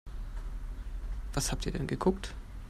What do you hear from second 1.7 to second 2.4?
denn geguckt?